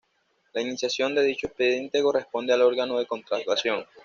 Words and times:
La 0.53 0.61
iniciación 0.63 1.13
de 1.13 1.21
dicho 1.23 1.45
expediente 1.45 2.01
corresponde 2.01 2.51
al 2.53 2.63
órgano 2.63 2.97
de 2.97 3.05
contratación. 3.05 3.85